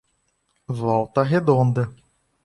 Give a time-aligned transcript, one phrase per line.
[0.79, 1.93] Volta Redonda